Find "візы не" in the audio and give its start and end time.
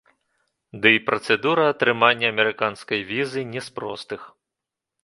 3.13-3.61